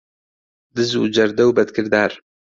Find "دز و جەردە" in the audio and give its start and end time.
0.75-1.43